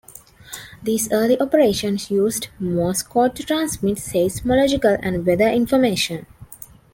These 0.81 1.11
early 1.11 1.39
operations 1.39 2.09
used 2.09 2.47
Morse 2.59 3.03
code 3.03 3.35
to 3.35 3.43
transmit 3.43 3.99
seismological 3.99 4.97
and 5.03 5.23
weather 5.23 5.47
information. 5.47 6.25